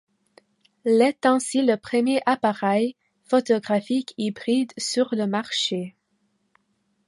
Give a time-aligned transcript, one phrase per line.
[0.83, 5.95] L' est ainsi le premier appareil photographique hybride sur le marché.